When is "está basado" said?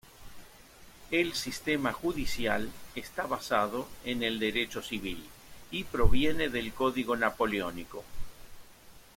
2.95-3.87